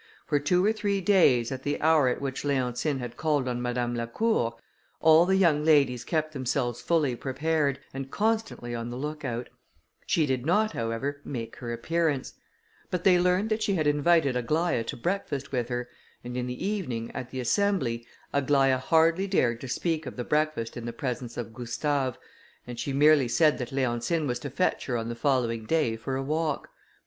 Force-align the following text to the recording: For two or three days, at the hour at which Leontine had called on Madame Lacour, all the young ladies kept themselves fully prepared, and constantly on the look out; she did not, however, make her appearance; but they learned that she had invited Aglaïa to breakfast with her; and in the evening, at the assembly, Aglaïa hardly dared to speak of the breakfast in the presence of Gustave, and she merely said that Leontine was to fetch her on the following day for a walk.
For 0.25 0.39
two 0.39 0.65
or 0.65 0.73
three 0.73 0.99
days, 0.99 1.51
at 1.51 1.61
the 1.61 1.79
hour 1.79 2.07
at 2.07 2.19
which 2.19 2.43
Leontine 2.43 2.97
had 2.97 3.17
called 3.17 3.47
on 3.47 3.61
Madame 3.61 3.93
Lacour, 3.95 4.55
all 4.99 5.27
the 5.27 5.35
young 5.35 5.63
ladies 5.63 6.03
kept 6.03 6.31
themselves 6.33 6.81
fully 6.81 7.15
prepared, 7.15 7.77
and 7.93 8.09
constantly 8.09 8.73
on 8.73 8.89
the 8.89 8.97
look 8.97 9.23
out; 9.23 9.47
she 10.07 10.25
did 10.25 10.43
not, 10.43 10.71
however, 10.71 11.21
make 11.23 11.57
her 11.57 11.71
appearance; 11.71 12.33
but 12.89 13.03
they 13.03 13.19
learned 13.19 13.51
that 13.51 13.61
she 13.61 13.75
had 13.75 13.85
invited 13.85 14.35
Aglaïa 14.35 14.83
to 14.87 14.97
breakfast 14.97 15.51
with 15.51 15.69
her; 15.69 15.87
and 16.23 16.35
in 16.35 16.47
the 16.47 16.65
evening, 16.65 17.11
at 17.13 17.29
the 17.29 17.39
assembly, 17.39 18.03
Aglaïa 18.33 18.79
hardly 18.79 19.27
dared 19.27 19.61
to 19.61 19.67
speak 19.67 20.07
of 20.07 20.15
the 20.15 20.23
breakfast 20.23 20.75
in 20.75 20.87
the 20.87 20.93
presence 20.93 21.37
of 21.37 21.53
Gustave, 21.53 22.17
and 22.65 22.79
she 22.79 22.91
merely 22.91 23.27
said 23.27 23.59
that 23.59 23.71
Leontine 23.71 24.25
was 24.25 24.39
to 24.39 24.49
fetch 24.49 24.87
her 24.87 24.97
on 24.97 25.09
the 25.09 25.15
following 25.15 25.67
day 25.67 25.95
for 25.95 26.15
a 26.15 26.23
walk. 26.23 26.69